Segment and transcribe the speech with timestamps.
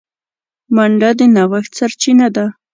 [0.75, 2.45] منډه د نوښت سرچینه ده